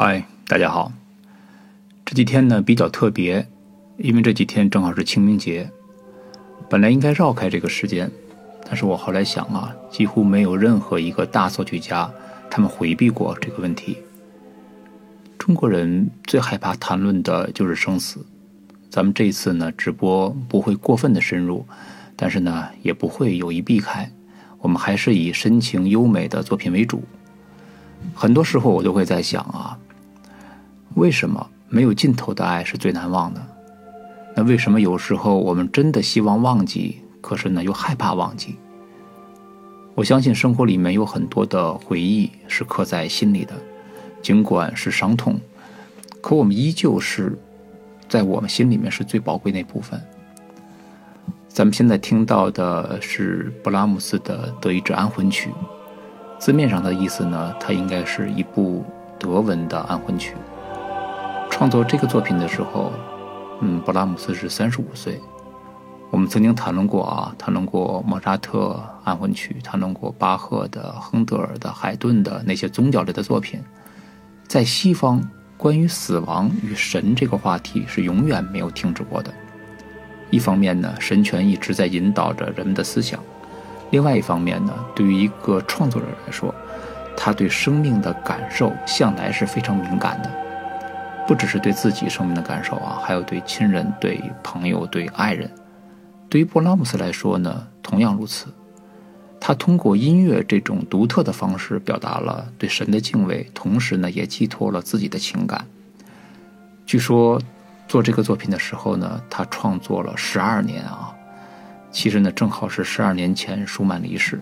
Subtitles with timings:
[0.00, 0.92] 嗨，大家好。
[2.04, 3.48] 这几天呢比较特别，
[3.96, 5.68] 因为这几天正好是清明节。
[6.70, 8.08] 本来应该绕开这个时间，
[8.64, 12.08] 但是我后来想啊，几乎没有任何一个大作曲家
[12.48, 13.98] 他们回避过这个问题。
[15.36, 18.24] 中国人最害怕谈论的就是生死。
[18.88, 21.66] 咱们这一次呢，直播不会过分的深入，
[22.14, 24.08] 但是呢，也不会有意避开。
[24.60, 27.02] 我们还是以深情优美的作品为主。
[28.14, 29.76] 很多时候我都会在想啊。
[30.98, 33.40] 为什么没有尽头的爱是最难忘的？
[34.34, 38.56] 那为什么有时候我们真的希望忘记，可是呢又害怕忘记？
[39.94, 43.54] 我相信生活里面有很多的回忆是刻在心里的，
[44.20, 45.40] 尽管是伤痛，
[46.20, 47.38] 可我们依旧是
[48.08, 50.00] 在我们心里面是最宝贵那部分。
[51.48, 55.50] 咱们现在听到的是布拉姆斯的《德意志安魂曲》，
[56.40, 58.84] 字面上的意思呢，它应该是一部
[59.16, 60.34] 德文的安魂曲。
[61.58, 62.92] 创作这个作品的时候，
[63.62, 65.20] 嗯，布拉姆斯是三十五岁。
[66.08, 73.60] 我们曾经谈论过啊，谈论过莫扎特安魂曲，谈论过巴赫的、亨德尔的、海顿的那些宗教类的作品。
[74.46, 75.20] 在西方，
[75.56, 79.34] 关于死亡与神这个话题是永远没有停止过的。
[80.30, 83.18] 一方面呢，神权一直在引导着人们的思想；
[83.90, 86.54] 另外一方面呢，对于一个创作者来说，
[87.16, 90.30] 他对生命的感受向来是非常敏感的。
[91.28, 95.50] 不只是对自己生命的感受啊，还有对亲人、对朋友、对爱人。
[96.30, 98.46] 对于布拉姆斯来说呢，同样如此。
[99.38, 105.66] 他通过音乐这种独特的方式，表达了对神的敬畏，同时呢，也寄托了自己的情感。
[106.86, 107.38] 据说
[107.86, 111.14] 做这个作品的时候呢，他创作了十二年啊。
[111.92, 114.40] 其实呢，正好是十二年前舒曼离世。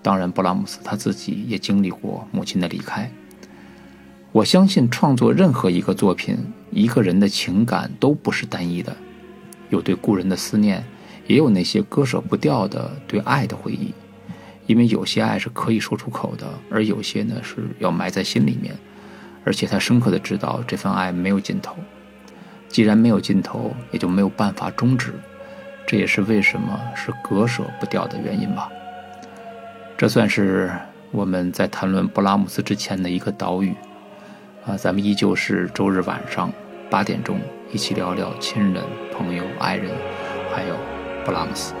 [0.00, 3.10] 当然，布拉姆斯他自己也经历过母亲的离开。
[4.36, 6.36] 我相信创作任何一个作品，
[6.70, 8.94] 一个人的情感都不是单一的，
[9.70, 10.84] 有对故人的思念，
[11.26, 13.94] 也有那些割舍不掉的对爱的回忆。
[14.66, 18.74] 因为有些爱是可以说出口的，而有些呢是要埋在心里面。
[19.42, 21.74] 而且他深刻的知道这份爱没有尽头，
[22.68, 25.14] 既然没有尽头，也就没有办法终止。
[25.86, 28.68] 这也是为什么是割舍不掉的原因吧。
[29.96, 30.70] 这算是
[31.10, 33.74] 我们在谈论布拉姆斯之前的一个岛屿。
[34.66, 36.52] 啊，咱们依旧是周日晚上
[36.90, 37.40] 八点钟，
[37.72, 38.82] 一起聊聊亲人、
[39.16, 39.92] 朋友、爱人，
[40.52, 40.74] 还有
[41.24, 41.72] 布拉姆斯。